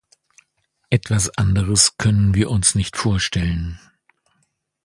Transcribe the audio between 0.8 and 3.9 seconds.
Etwas anderes können wir uns nicht vorstellen.